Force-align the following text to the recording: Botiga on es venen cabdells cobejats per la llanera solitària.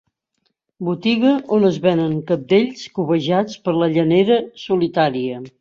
Botiga 0.87 1.33
on 1.57 1.67
es 1.69 1.77
venen 1.83 2.17
cabdells 2.31 2.83
cobejats 2.97 3.61
per 3.67 3.79
la 3.83 3.93
llanera 3.99 4.43
solitària. 4.67 5.41